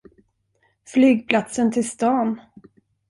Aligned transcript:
Flygplatsen 0.85 1.71
till 1.71 1.83
stan. 1.89 2.41